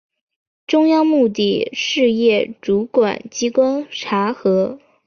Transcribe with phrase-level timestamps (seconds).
[0.65, 4.79] 中央目的事业主管机关查核